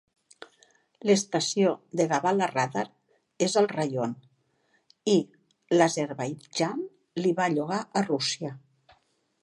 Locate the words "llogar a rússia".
7.59-8.57